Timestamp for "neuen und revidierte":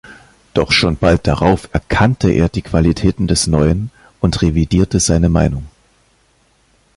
3.45-4.99